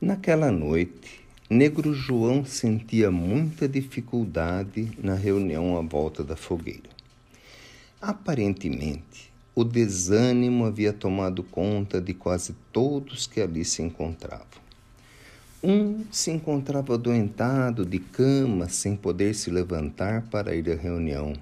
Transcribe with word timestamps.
Naquela 0.00 0.52
noite, 0.52 1.26
Negro 1.50 1.92
João 1.92 2.44
sentia 2.44 3.10
muita 3.10 3.68
dificuldade 3.68 4.92
na 5.02 5.16
reunião 5.16 5.76
à 5.76 5.82
volta 5.82 6.22
da 6.22 6.36
fogueira. 6.36 6.88
Aparentemente, 8.00 9.32
o 9.56 9.64
desânimo 9.64 10.66
havia 10.66 10.92
tomado 10.92 11.42
conta 11.42 12.00
de 12.00 12.14
quase 12.14 12.54
todos 12.72 13.26
que 13.26 13.40
ali 13.40 13.64
se 13.64 13.82
encontravam. 13.82 14.46
Um 15.64 16.04
se 16.12 16.30
encontrava 16.30 16.94
adoentado 16.94 17.84
de 17.84 17.98
cama, 17.98 18.68
sem 18.68 18.94
poder 18.94 19.34
se 19.34 19.50
levantar 19.50 20.22
para 20.30 20.54
ir 20.54 20.70
à 20.70 20.76
reunião. 20.76 21.32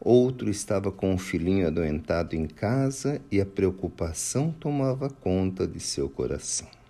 Outro 0.00 0.50
estava 0.50 0.90
com 0.90 1.14
o 1.14 1.18
filhinho 1.18 1.68
adoentado 1.68 2.34
em 2.34 2.48
casa 2.48 3.22
e 3.30 3.40
a 3.40 3.46
preocupação 3.46 4.50
tomava 4.50 5.08
conta 5.08 5.64
de 5.64 5.78
seu 5.78 6.08
coração. 6.10 6.81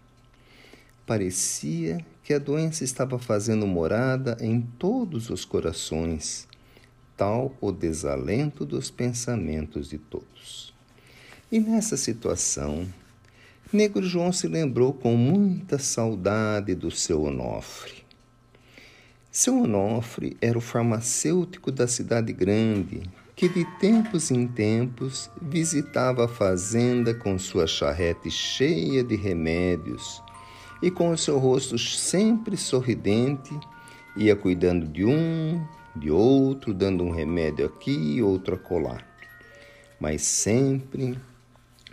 Parecia 1.05 2.05
que 2.23 2.33
a 2.33 2.39
doença 2.39 2.85
estava 2.85 3.19
fazendo 3.19 3.67
morada 3.67 4.37
em 4.41 4.61
todos 4.61 5.31
os 5.31 5.45
corações, 5.45 6.47
tal 7.17 7.57
o 7.61 7.73
desalento 7.73 8.65
dos 8.65 8.89
pensamentos 8.89 9.89
de 9.89 9.99
todos. 9.99 10.73
E 11.51 11.59
nessa 11.59 11.97
situação, 11.97 12.87
Negro 13.73 14.05
João 14.05 14.33
se 14.33 14.47
lembrou 14.47 14.93
com 14.93 15.17
muita 15.17 15.77
saudade 15.77 16.73
do 16.73 16.91
seu 16.91 17.25
Onofre. 17.25 18.05
Seu 19.31 19.63
Onofre 19.63 20.37
era 20.41 20.57
o 20.57 20.61
farmacêutico 20.61 21.73
da 21.73 21.89
cidade 21.89 22.33
grande, 22.33 23.03
que 23.35 23.49
de 23.49 23.65
tempos 23.81 24.31
em 24.31 24.47
tempos 24.47 25.29
visitava 25.41 26.27
a 26.27 26.29
fazenda 26.29 27.13
com 27.13 27.37
sua 27.41 27.67
charrete 27.67 28.31
cheia 28.31 29.03
de 29.03 29.17
remédios 29.17 30.23
e 30.83 30.91
com 30.91 31.11
o 31.11 31.17
seu 31.17 31.39
rosto 31.39 31.79
sempre 31.79 32.57
sorridente, 32.57 33.57
ia 34.17 34.35
cuidando 34.35 34.87
de 34.87 35.05
um, 35.05 35.65
de 35.95 36.11
outro, 36.11 36.75
dando 36.75 37.05
um 37.05 37.11
remédio 37.11 37.65
aqui 37.65 38.17
e 38.17 38.23
outro 38.23 38.57
acolá. 38.57 38.99
Mas 40.01 40.23
sempre, 40.23 41.17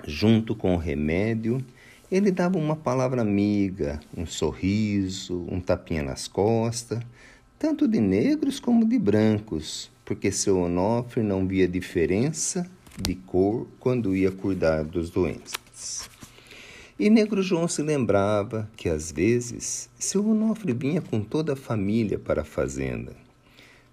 junto 0.06 0.56
com 0.56 0.74
o 0.74 0.80
remédio, 0.80 1.64
ele 2.12 2.32
dava 2.32 2.58
uma 2.58 2.76
palavra 2.76 3.22
amiga, 3.22 4.00
um 4.18 4.26
sorriso, 4.26 5.46
um 5.48 5.62
tapinha 5.62 6.02
nas 6.02 6.28
costas, 6.28 7.00
tanto 7.60 7.88
de 7.88 8.00
negros 8.00 8.60
como 8.60 8.88
de 8.88 8.98
brancos, 8.98 9.92
porque 10.04 10.32
seu 10.32 10.60
Onofre 10.60 11.22
não 11.22 11.48
via 11.48 11.68
diferença 11.68 12.68
de 13.00 13.14
cor 13.14 13.68
quando 13.80 14.16
ia 14.16 14.32
cuidar 14.32 14.84
dos 14.84 15.12
doentes. 15.12 15.54
E 17.00 17.10
Negro 17.10 17.42
João 17.42 17.66
se 17.66 17.82
lembrava 17.82 18.70
que 18.76 18.90
às 18.90 19.10
vezes 19.10 19.90
seu 19.98 20.28
Onofre 20.28 20.74
vinha 20.74 21.02
com 21.02 21.22
toda 21.22 21.54
a 21.54 21.56
família 21.56 22.20
para 22.20 22.42
a 22.42 22.46
fazenda. 22.46 23.16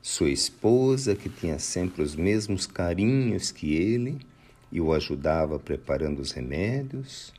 Sua 0.03 0.29
esposa, 0.29 1.15
que 1.15 1.29
tinha 1.29 1.61
sempre 1.61 2.03
os 2.03 2.17
mesmos 2.17 2.67
carinhos 2.67 3.53
que 3.53 3.75
ele 3.75 4.19
e 4.73 4.81
o 4.81 4.93
ajudava 4.93 5.57
preparando 5.57 6.19
os 6.19 6.33
remédios, 6.33 7.33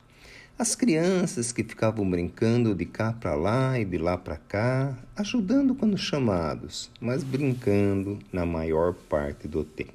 as 0.58 0.74
crianças 0.74 1.52
que 1.52 1.62
ficavam 1.62 2.08
brincando 2.08 2.74
de 2.74 2.86
cá 2.86 3.12
para 3.12 3.34
lá 3.34 3.78
e 3.78 3.84
de 3.84 3.98
lá 3.98 4.16
para 4.16 4.38
cá, 4.38 4.96
ajudando 5.14 5.74
quando 5.74 5.98
chamados, 5.98 6.90
mas 6.98 7.22
brincando 7.22 8.18
na 8.32 8.46
maior 8.46 8.94
parte 8.94 9.46
do 9.46 9.62
tempo. 9.64 9.92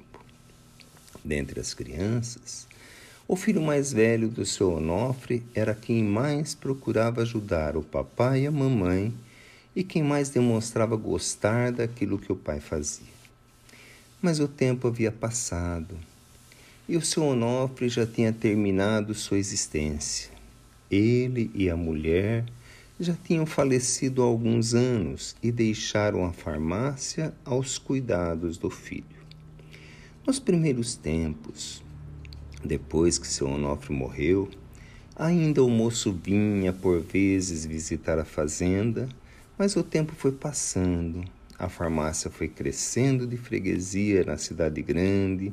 Dentre 1.24 1.58
as 1.58 1.74
crianças, 1.74 2.68
o 3.26 3.36
filho 3.36 3.62
mais 3.62 3.90
velho 3.92 4.28
do 4.28 4.44
seu 4.44 4.74
Onofre 4.74 5.42
era 5.54 5.74
quem 5.74 6.04
mais 6.04 6.54
procurava 6.54 7.22
ajudar 7.22 7.74
o 7.76 7.82
papai 7.82 8.42
e 8.42 8.46
a 8.46 8.50
mamãe 8.50 9.14
e 9.74 9.82
quem 9.82 10.02
mais 10.02 10.28
demonstrava 10.28 10.94
gostar 10.94 11.72
daquilo 11.72 12.18
que 12.18 12.30
o 12.30 12.36
pai 12.36 12.60
fazia. 12.60 13.14
Mas 14.20 14.40
o 14.40 14.46
tempo 14.46 14.88
havia 14.88 15.10
passado 15.10 15.96
e 16.86 16.98
o 16.98 17.02
seu 17.02 17.24
Onofre 17.24 17.88
já 17.88 18.06
tinha 18.06 18.30
terminado 18.30 19.14
sua 19.14 19.38
existência. 19.38 20.30
Ele 20.90 21.50
e 21.54 21.70
a 21.70 21.76
mulher 21.76 22.44
já 23.00 23.14
tinham 23.14 23.46
falecido 23.46 24.22
há 24.22 24.26
alguns 24.26 24.74
anos 24.74 25.34
e 25.42 25.50
deixaram 25.50 26.26
a 26.26 26.32
farmácia 26.32 27.34
aos 27.42 27.78
cuidados 27.78 28.58
do 28.58 28.68
filho. 28.68 29.04
Nos 30.26 30.38
primeiros 30.38 30.94
tempos, 30.94 31.82
depois 32.64 33.18
que 33.18 33.26
seu 33.26 33.48
Onofre 33.48 33.92
morreu, 33.92 34.50
ainda 35.14 35.62
o 35.62 35.70
moço 35.70 36.12
vinha 36.12 36.72
por 36.72 37.00
vezes 37.00 37.66
visitar 37.66 38.18
a 38.18 38.24
fazenda, 38.24 39.08
mas 39.58 39.76
o 39.76 39.82
tempo 39.82 40.12
foi 40.14 40.32
passando, 40.32 41.24
a 41.58 41.68
farmácia 41.68 42.30
foi 42.30 42.48
crescendo 42.48 43.26
de 43.26 43.36
freguesia 43.36 44.24
na 44.24 44.36
cidade 44.36 44.82
grande. 44.82 45.52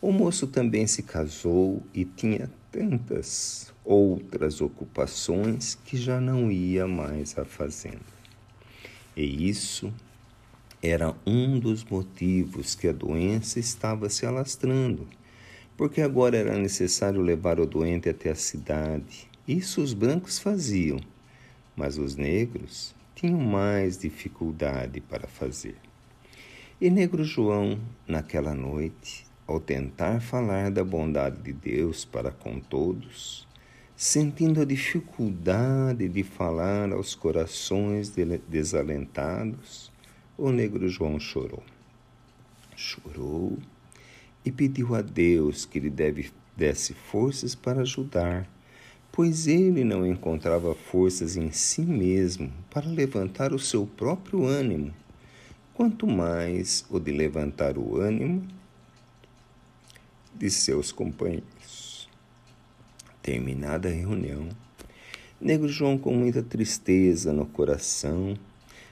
O 0.00 0.12
moço 0.12 0.46
também 0.46 0.86
se 0.86 1.02
casou 1.02 1.82
e 1.94 2.04
tinha 2.04 2.50
tantas 2.70 3.72
outras 3.84 4.60
ocupações 4.60 5.78
que 5.84 5.96
já 5.96 6.20
não 6.20 6.50
ia 6.50 6.86
mais 6.86 7.38
à 7.38 7.44
fazenda. 7.44 8.00
E 9.16 9.48
isso 9.48 9.92
era 10.82 11.14
um 11.26 11.58
dos 11.60 11.84
motivos 11.84 12.74
que 12.74 12.88
a 12.88 12.92
doença 12.92 13.60
estava 13.60 14.08
se 14.08 14.26
alastrando, 14.26 15.06
porque 15.76 16.00
agora 16.00 16.36
era 16.36 16.56
necessário 16.56 17.20
levar 17.20 17.58
o 17.58 17.66
doente 17.66 18.08
até 18.08 18.30
a 18.30 18.34
cidade. 18.34 19.28
Isso 19.46 19.82
os 19.82 19.92
brancos 19.92 20.38
faziam, 20.38 21.00
mas 21.76 21.98
os 21.98 22.16
negros 22.16 22.94
tinham 23.14 23.38
mais 23.38 23.98
dificuldade 23.98 25.00
para 25.00 25.26
fazer. 25.26 25.76
E 26.80 26.90
Negro 26.90 27.22
João, 27.22 27.78
naquela 28.06 28.54
noite, 28.54 29.24
ao 29.46 29.60
tentar 29.60 30.20
falar 30.20 30.70
da 30.70 30.82
bondade 30.82 31.40
de 31.40 31.52
Deus 31.52 32.04
para 32.04 32.32
com 32.32 32.58
todos, 32.58 33.46
sentindo 33.94 34.60
a 34.60 34.64
dificuldade 34.64 36.08
de 36.08 36.24
falar 36.24 36.92
aos 36.92 37.14
corações 37.14 38.12
desalentados, 38.48 39.92
o 40.36 40.50
negro 40.50 40.88
João 40.88 41.20
chorou. 41.20 41.62
Chorou 42.74 43.58
e 44.44 44.50
pediu 44.50 44.94
a 44.94 45.02
Deus 45.02 45.64
que 45.64 45.78
lhe 45.78 45.90
deve, 45.90 46.30
desse 46.56 46.94
forças 46.94 47.54
para 47.54 47.82
ajudar, 47.82 48.48
pois 49.10 49.46
ele 49.46 49.84
não 49.84 50.06
encontrava 50.06 50.74
forças 50.74 51.36
em 51.36 51.50
si 51.50 51.82
mesmo 51.82 52.52
para 52.70 52.88
levantar 52.88 53.52
o 53.52 53.58
seu 53.58 53.86
próprio 53.86 54.44
ânimo, 54.44 54.92
quanto 55.74 56.06
mais 56.06 56.84
o 56.90 56.98
de 56.98 57.12
levantar 57.12 57.78
o 57.78 58.00
ânimo 58.00 58.46
de 60.34 60.50
seus 60.50 60.90
companheiros. 60.90 62.08
Terminada 63.22 63.88
a 63.88 63.92
reunião, 63.92 64.48
Negro 65.40 65.68
João, 65.68 65.98
com 65.98 66.14
muita 66.14 66.40
tristeza 66.40 67.32
no 67.32 67.44
coração, 67.46 68.36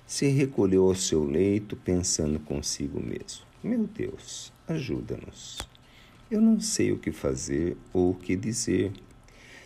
se 0.04 0.26
recolheu 0.26 0.84
ao 0.84 0.96
seu 0.96 1.24
leito, 1.24 1.76
pensando 1.76 2.40
consigo 2.40 3.00
mesmo: 3.00 3.46
Meu 3.62 3.86
Deus, 3.86 4.52
ajuda-nos. 4.70 5.58
Eu 6.30 6.40
não 6.40 6.60
sei 6.60 6.92
o 6.92 6.98
que 6.98 7.12
fazer 7.12 7.76
ou 7.92 8.10
o 8.10 8.14
que 8.14 8.36
dizer. 8.36 8.92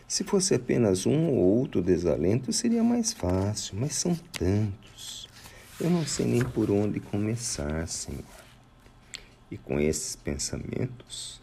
Se 0.09 0.25
fosse 0.25 0.55
apenas 0.55 1.07
um 1.07 1.29
ou 1.29 1.59
outro 1.59 1.83
desalento, 1.83 2.53
seria 2.53 2.83
mais 2.83 3.13
fácil, 3.13 3.77
mas 3.79 3.95
são 3.95 4.15
tantos. 4.15 5.29
Eu 5.81 5.91
não 5.91 6.07
sei 6.07 6.27
nem 6.27 6.45
por 6.45 6.71
onde 6.71 7.01
começar, 7.01 7.87
Senhor. 7.89 8.23
E 9.51 9.59
com 9.59 9.79
esses 9.79 10.17
pensamentos, 10.17 11.41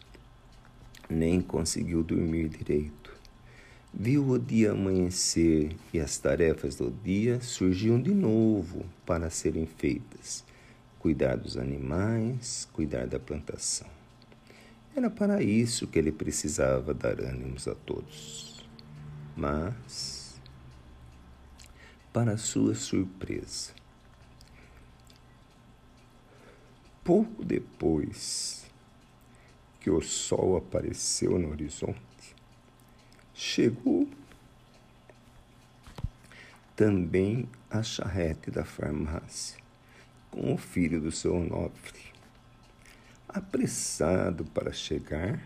nem 1.08 1.40
conseguiu 1.40 2.02
dormir 2.02 2.48
direito. 2.48 3.12
Viu 3.94 4.26
o 4.26 4.38
dia 4.38 4.72
amanhecer 4.72 5.76
e 5.92 6.00
as 6.00 6.16
tarefas 6.16 6.76
do 6.76 6.90
dia 6.90 7.40
surgiam 7.42 8.00
de 8.00 8.12
novo 8.12 8.86
para 9.04 9.28
serem 9.28 9.66
feitas. 9.66 10.42
Cuidar 11.02 11.36
dos 11.36 11.56
animais, 11.56 12.68
cuidar 12.72 13.08
da 13.08 13.18
plantação. 13.18 13.88
Era 14.94 15.10
para 15.10 15.42
isso 15.42 15.88
que 15.88 15.98
ele 15.98 16.12
precisava 16.12 16.94
dar 16.94 17.18
ânimos 17.18 17.66
a 17.66 17.74
todos. 17.74 18.64
Mas, 19.36 20.40
para 22.12 22.36
sua 22.36 22.76
surpresa, 22.76 23.72
pouco 27.02 27.44
depois 27.44 28.64
que 29.80 29.90
o 29.90 30.00
sol 30.00 30.56
apareceu 30.56 31.36
no 31.36 31.50
horizonte, 31.50 31.98
chegou 33.34 34.08
também 36.76 37.48
a 37.68 37.82
charrete 37.82 38.52
da 38.52 38.64
farmácia 38.64 39.60
com 40.32 40.54
o 40.54 40.56
filho 40.56 40.98
do 40.98 41.12
seu 41.12 41.36
Onofre. 41.36 42.00
Apressado 43.28 44.44
para 44.46 44.72
chegar, 44.72 45.40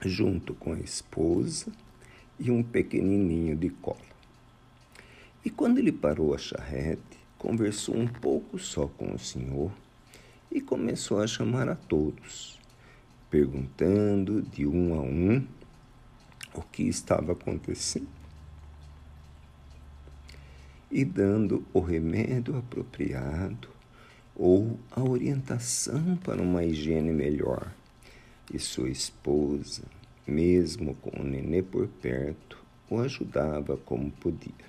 junto 0.00 0.54
com 0.54 0.72
a 0.72 0.78
esposa 0.78 1.72
e 2.38 2.50
um 2.50 2.62
pequenininho 2.62 3.56
de 3.56 3.68
cola. 3.68 3.98
E 5.44 5.50
quando 5.50 5.78
ele 5.78 5.92
parou 5.92 6.34
a 6.34 6.38
charrete, 6.38 7.18
conversou 7.36 7.96
um 7.96 8.06
pouco 8.06 8.58
só 8.58 8.86
com 8.86 9.12
o 9.12 9.18
senhor 9.18 9.72
e 10.50 10.60
começou 10.60 11.20
a 11.20 11.26
chamar 11.26 11.68
a 11.68 11.74
todos, 11.74 12.58
perguntando 13.28 14.40
de 14.40 14.66
um 14.66 14.94
a 14.94 15.02
um 15.02 15.44
o 16.54 16.62
que 16.62 16.84
estava 16.84 17.32
acontecendo 17.32 18.17
e 20.90 21.04
dando 21.04 21.64
o 21.72 21.80
remédio 21.80 22.56
apropriado 22.56 23.68
ou 24.34 24.78
a 24.90 25.02
orientação 25.02 26.16
para 26.16 26.40
uma 26.40 26.64
higiene 26.64 27.12
melhor. 27.12 27.72
E 28.52 28.58
sua 28.58 28.88
esposa, 28.88 29.82
mesmo 30.26 30.94
com 30.96 31.20
o 31.20 31.24
nenê 31.24 31.62
por 31.62 31.86
perto, 31.86 32.58
o 32.88 32.98
ajudava 33.00 33.76
como 33.76 34.10
podia. 34.12 34.68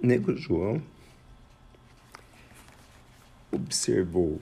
Negro 0.00 0.36
João 0.36 0.82
observou 3.52 4.40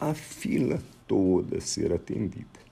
a 0.00 0.12
fila 0.12 0.82
toda 1.06 1.60
ser 1.60 1.92
atendida. 1.92 2.65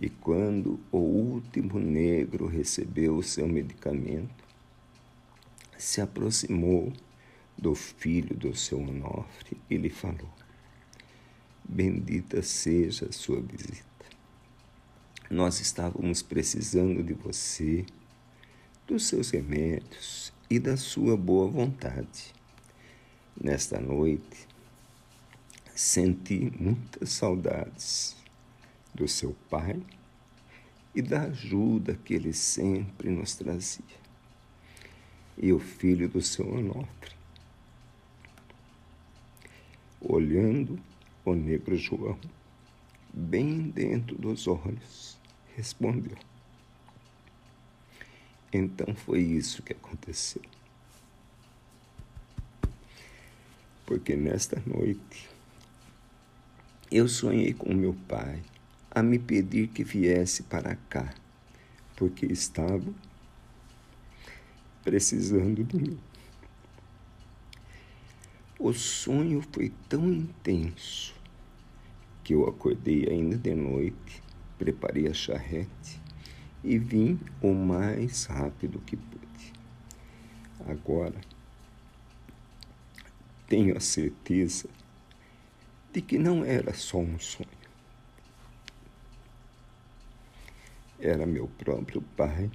E 0.00 0.08
quando 0.08 0.78
o 0.92 0.98
último 0.98 1.78
negro 1.78 2.46
recebeu 2.46 3.16
o 3.16 3.22
seu 3.22 3.48
medicamento, 3.48 4.44
se 5.76 6.00
aproximou 6.00 6.92
do 7.56 7.74
filho 7.74 8.36
do 8.36 8.54
seu 8.54 8.78
Onofre 8.80 9.56
e 9.68 9.76
lhe 9.76 9.90
falou: 9.90 10.30
Bendita 11.64 12.42
seja 12.42 13.06
a 13.06 13.12
sua 13.12 13.40
visita. 13.40 13.84
Nós 15.28 15.60
estávamos 15.60 16.22
precisando 16.22 17.02
de 17.02 17.12
você, 17.14 17.84
dos 18.86 19.08
seus 19.08 19.30
remédios 19.30 20.32
e 20.48 20.60
da 20.60 20.76
sua 20.76 21.16
boa 21.16 21.48
vontade. 21.48 22.32
Nesta 23.38 23.80
noite, 23.80 24.46
senti 25.74 26.52
muitas 26.58 27.10
saudades 27.10 28.16
do 28.98 29.06
seu 29.06 29.32
pai 29.48 29.80
e 30.92 31.00
da 31.00 31.22
ajuda 31.22 31.94
que 31.94 32.14
ele 32.14 32.32
sempre 32.32 33.08
nos 33.08 33.36
trazia. 33.36 33.84
E 35.36 35.52
o 35.52 35.60
filho 35.60 36.08
do 36.08 36.20
seu 36.20 36.52
Onofre, 36.52 37.14
olhando 40.00 40.76
o 41.24 41.32
negro 41.32 41.76
João 41.76 42.18
bem 43.14 43.70
dentro 43.70 44.18
dos 44.18 44.48
olhos, 44.48 45.16
respondeu: 45.54 46.18
Então 48.52 48.92
foi 48.96 49.20
isso 49.20 49.62
que 49.62 49.72
aconteceu. 49.72 50.42
Porque 53.86 54.16
nesta 54.16 54.60
noite 54.66 55.30
eu 56.90 57.06
sonhei 57.06 57.54
com 57.54 57.72
meu 57.72 57.94
pai 58.08 58.42
a 58.90 59.02
me 59.02 59.18
pedir 59.18 59.68
que 59.68 59.84
viesse 59.84 60.42
para 60.44 60.76
cá, 60.88 61.14
porque 61.96 62.26
estava 62.26 62.92
precisando 64.82 65.62
de 65.64 65.76
mim. 65.76 65.98
O 68.58 68.72
sonho 68.72 69.42
foi 69.52 69.72
tão 69.88 70.12
intenso 70.12 71.14
que 72.24 72.34
eu 72.34 72.48
acordei 72.48 73.08
ainda 73.08 73.36
de 73.36 73.54
noite, 73.54 74.22
preparei 74.58 75.06
a 75.06 75.14
charrete 75.14 76.00
e 76.64 76.78
vim 76.78 77.20
o 77.40 77.52
mais 77.52 78.24
rápido 78.24 78.80
que 78.80 78.96
pude. 78.96 79.52
Agora, 80.66 81.20
tenho 83.46 83.76
a 83.76 83.80
certeza 83.80 84.68
de 85.92 86.02
que 86.02 86.18
não 86.18 86.44
era 86.44 86.74
só 86.74 86.98
um 86.98 87.18
sonho. 87.18 87.57
Era 91.00 91.24
meu 91.24 91.46
próprio 91.58 92.02
pai 92.16 92.50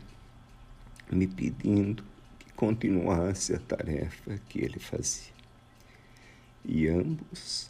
me 1.09 1.27
pedindo 1.27 2.03
que 2.39 2.51
continuasse 2.53 3.53
a 3.53 3.59
tarefa 3.59 4.37
que 4.49 4.59
ele 4.59 4.79
fazia. 4.79 5.31
E 6.65 6.87
ambos, 6.87 7.69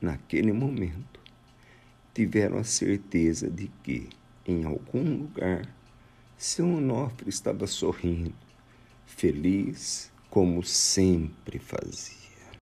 naquele 0.00 0.52
momento, 0.52 1.20
tiveram 2.12 2.58
a 2.58 2.64
certeza 2.64 3.48
de 3.48 3.68
que, 3.82 4.08
em 4.44 4.64
algum 4.64 5.18
lugar, 5.18 5.72
seu 6.36 6.66
Onofre 6.66 7.28
estava 7.28 7.66
sorrindo, 7.66 8.34
feliz 9.06 10.10
como 10.30 10.62
sempre 10.64 11.58
fazia. 11.58 12.27